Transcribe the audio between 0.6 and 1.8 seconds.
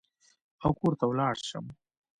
او کور ته ولاړ شم.